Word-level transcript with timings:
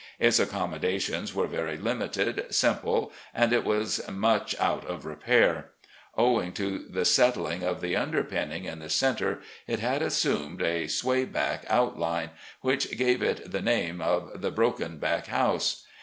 Its 0.17 0.39
accom 0.39 0.73
modations 0.81 1.35
were 1.35 1.45
very 1.45 1.77
limited, 1.77 2.45
simple, 2.49 3.13
and 3.35 3.53
it 3.53 3.63
was 3.63 4.01
much 4.09 4.59
out 4.59 4.83
of 4.87 5.05
repair. 5.05 5.69
Owing 6.17 6.53
to 6.53 6.79
the 6.89 7.05
settling 7.05 7.61
of 7.61 7.81
the 7.81 7.95
underpinning 7.95 8.65
in 8.65 8.79
the 8.79 8.89
centre, 8.89 9.41
it 9.67 9.77
had 9.77 10.01
assumed 10.01 10.63
a 10.63 10.87
"sway 10.87 11.23
backed" 11.25 11.67
outline, 11.69 12.31
which 12.61 12.97
gave 12.97 13.21
it 13.21 13.51
the 13.51 13.61
name 13.61 14.01
of 14.01 14.41
the" 14.41 14.49
broken 14.59 14.97
back 14.97 15.27
house." 15.27 15.85